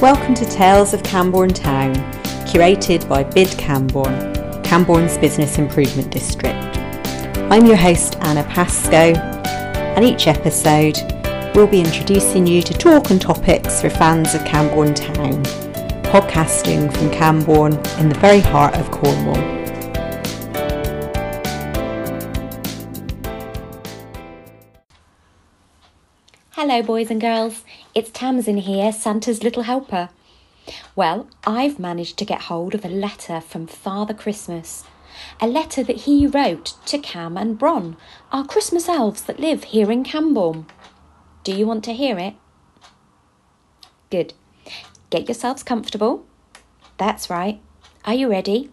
[0.00, 1.94] Welcome to Tales of Camborne Town,
[2.46, 4.32] curated by BID Camborne,
[4.64, 6.56] Camborne's Business Improvement District.
[7.52, 10.96] I'm your host Anna Pascoe, and each episode
[11.54, 15.44] we'll be introducing you to talk and topics for fans of Camborne Town,
[16.04, 19.59] podcasting from Camborne in the very heart of Cornwall.
[26.62, 27.64] Hello, boys and girls.
[27.94, 30.10] It's Tamsin here, Santa's little helper.
[30.94, 34.84] Well, I've managed to get hold of a letter from Father Christmas.
[35.40, 37.96] A letter that he wrote to Cam and Bron,
[38.30, 40.66] our Christmas elves that live here in Camborne.
[41.44, 42.34] Do you want to hear it?
[44.10, 44.34] Good.
[45.08, 46.26] Get yourselves comfortable.
[46.98, 47.58] That's right.
[48.04, 48.68] Are you ready?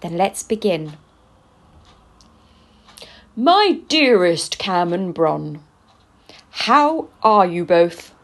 [0.00, 0.94] Then let's begin.
[3.36, 5.62] My dearest Cam and Bron,
[6.64, 8.14] how are you both?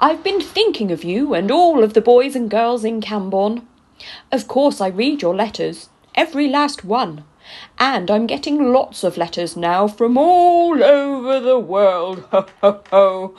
[0.00, 3.64] I've been thinking of you and all of the boys and girls in Camborne.
[4.32, 7.22] Of course, I read your letters, every last one,
[7.78, 12.24] and I'm getting lots of letters now from all over the world.
[12.32, 13.34] Ho, ho, ho.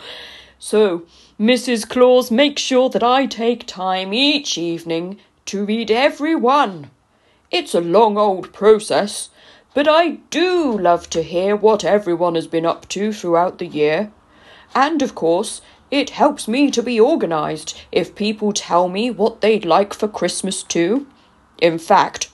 [0.58, 1.04] So,
[1.38, 1.86] Mrs.
[1.86, 6.90] Claus makes sure that I take time each evening to read every one.
[7.52, 9.30] It's a long old process,
[9.74, 14.14] but I do love to hear what everyone has been up to throughout the year.
[14.76, 19.66] And of course, it helps me to be organised if people tell me what they'd
[19.66, 21.08] like for Christmas too.
[21.60, 22.30] In fact,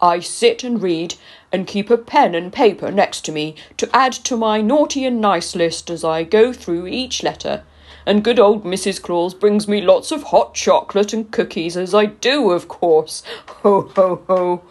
[0.00, 1.14] I sit and read
[1.52, 5.20] and keep a pen and paper next to me to add to my naughty and
[5.20, 7.62] nice list as I go through each letter.
[8.04, 9.00] And good old Mrs.
[9.00, 13.22] Claus brings me lots of hot chocolate and cookies, as I do, of course.
[13.62, 14.62] Ho, ho, ho.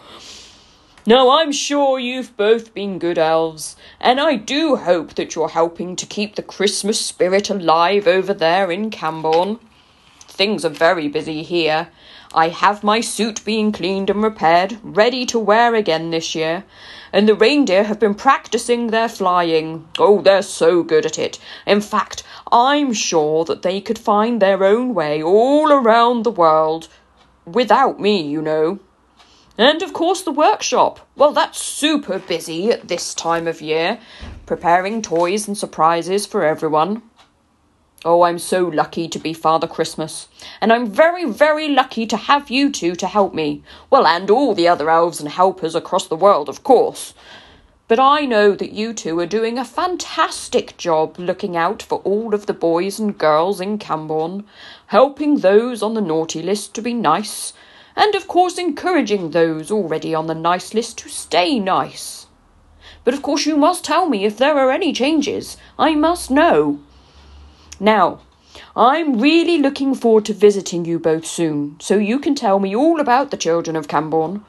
[1.07, 5.95] Now, I'm sure you've both been good elves, and I do hope that you're helping
[5.97, 9.59] to keep the Christmas spirit alive over there in Camborne.
[10.21, 11.89] Things are very busy here.
[12.33, 16.63] I have my suit being cleaned and repaired, ready to wear again this year,
[17.13, 19.87] and the reindeer have been practicing their flying.
[19.99, 21.37] Oh, they're so good at it.
[21.67, 26.87] In fact, I'm sure that they could find their own way all around the world.
[27.45, 28.79] Without me, you know.
[29.57, 31.07] And of course, the workshop.
[31.15, 33.99] Well, that's super busy at this time of year,
[34.45, 37.01] preparing toys and surprises for everyone.
[38.03, 40.27] Oh, I'm so lucky to be Father Christmas,
[40.59, 43.63] and I'm very, very lucky to have you two to help me.
[43.89, 47.13] Well, and all the other elves and helpers across the world, of course.
[47.87, 52.33] But I know that you two are doing a fantastic job looking out for all
[52.35, 54.43] of the boys and girls in Camborne,
[54.87, 57.53] helping those on the naughty list to be nice
[57.95, 62.27] and of course encouraging those already on the nice list to stay nice.
[63.03, 65.57] But of course you must tell me if there are any changes.
[65.77, 66.79] I must know.
[67.79, 68.19] Now,
[68.75, 72.99] I'm really looking forward to visiting you both soon, so you can tell me all
[72.99, 74.43] about the children of Camborne.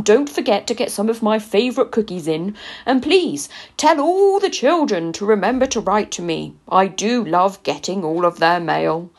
[0.00, 4.48] Don't forget to get some of my favourite cookies in, and please tell all the
[4.48, 6.54] children to remember to write to me.
[6.68, 9.10] I do love getting all of their mail.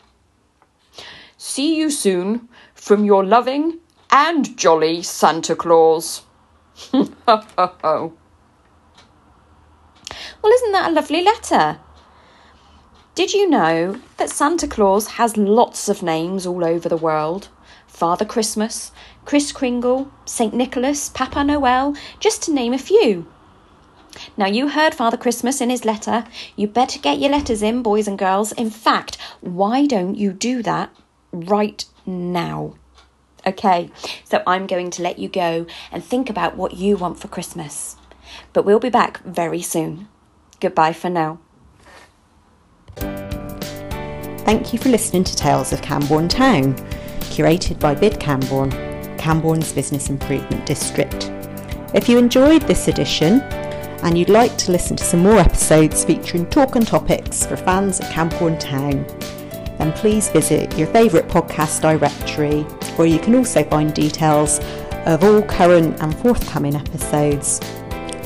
[1.38, 2.50] See you soon
[2.84, 3.80] from your loving
[4.12, 6.24] and jolly Santa Claus.
[6.92, 7.08] well,
[10.46, 11.80] isn't that a lovely letter?
[13.16, 17.48] Did you know that Santa Claus has lots of names all over the world?
[17.88, 18.92] Father Christmas,
[19.24, 20.54] Kris Kringle, St.
[20.54, 23.26] Nicholas, Papa Noel, just to name a few.
[24.36, 26.26] Now, you heard Father Christmas in his letter.
[26.58, 28.52] You better get your letters in, boys and girls.
[28.52, 30.94] In fact, why don't you do that
[31.32, 32.76] right now.
[33.46, 33.92] Okay,
[34.24, 37.98] so I'm going to let you go and think about what you want for Christmas.
[38.54, 40.08] But we'll be back very soon.
[40.60, 41.40] Goodbye for now.
[44.46, 46.76] Thank you for listening to Tales of Camborne Town,
[47.32, 48.72] curated by BID Camborne,
[49.18, 51.32] Camborne's Business Improvement District.
[51.94, 53.42] If you enjoyed this edition
[54.04, 58.00] and you'd like to listen to some more episodes featuring talk and topics for fans
[58.00, 59.06] of Camborne Town,
[59.96, 62.62] please visit your favourite podcast directory,
[62.98, 64.60] where you can also find details
[65.06, 67.60] of all current and forthcoming episodes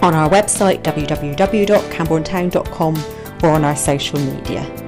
[0.02, 2.96] on our website www.cambornetown.com
[3.44, 4.87] or on our social media.